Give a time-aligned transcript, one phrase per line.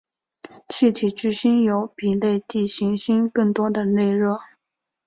[0.67, 4.39] 气体巨星有比类地行星更多的内热。